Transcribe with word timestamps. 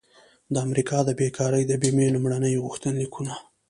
د 0.53 0.55
امریکا 0.67 0.97
د 1.05 1.09
بیکارۍ 1.19 1.63
د 1.67 1.73
بیمې 1.81 2.07
لومړني 2.15 2.53
غوښتنلیکونه 2.65 3.33